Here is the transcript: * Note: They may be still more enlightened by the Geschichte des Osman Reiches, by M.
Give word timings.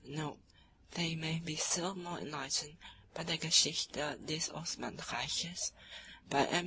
* 0.03 0.03
Note: 0.03 0.39
They 0.95 1.13
may 1.13 1.37
be 1.45 1.55
still 1.55 1.93
more 1.93 2.17
enlightened 2.17 2.77
by 3.13 3.21
the 3.21 3.37
Geschichte 3.37 4.15
des 4.25 4.51
Osman 4.51 4.97
Reiches, 4.97 5.73
by 6.27 6.45
M. 6.47 6.59